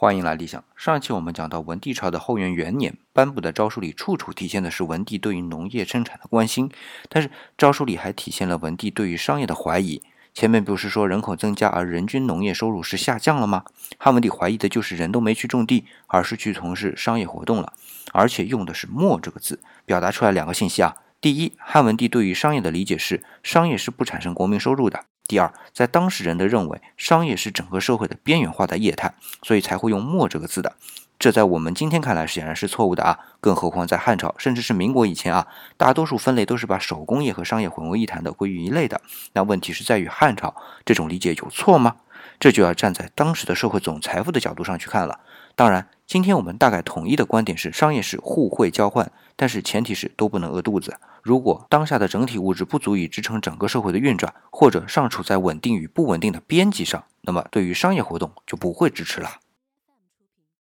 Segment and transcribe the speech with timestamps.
[0.00, 0.64] 欢迎来理想。
[0.76, 6.70] 上一期我们讲到文帝朝的后元元年颁布的诏书里，处处体现的是文帝对于农业生产的关心，
[7.10, 10.02] 但是诏书里还体现了文帝对于商业的怀疑。
[10.32, 13.64] 前面不是说人口增加而人均农业收入是下降了吗？
[13.98, 17.74] 汉文帝怀疑的就是人都没去种地，而是去从事商业活动了，
[18.14, 20.96] 而且用的是“没”这个字，表达出来两个信息啊。
[21.20, 25.04] 第一，汉文帝对于商业的理解是商业是不产生国民收入的。
[25.30, 30.74] 第二，在当时人的认为，商业是整个社会的边缘化的业态，所以才会用“末”这个字的。
[31.20, 33.16] 这在我们今天看来显然是错误的啊！
[33.40, 39.00] 更何况在汉朝，甚至是民国以前啊，大多数分类都是把手工业和商业混为一谈的，归于一类的。
[39.32, 40.52] 那问题是在于汉朝
[40.84, 41.98] 这种理解有错吗？
[42.40, 45.20] 这就要站在当时的社会总财富的角度上去看了。
[45.54, 50.98] 当然，今天我们大概统一的观点是，商业是互惠交换，但是前提是都不能饿肚子。
[51.22, 59.30] 如果当下的整体物质不足以支撑整个社会的运转，或者尚处在稳定与不稳定的边际上，那么对于商业活动就不会支持了。